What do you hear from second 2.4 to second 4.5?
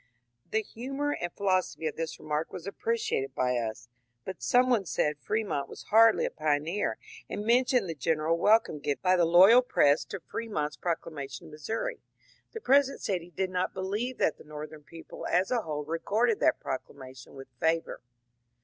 was appreciated by us, but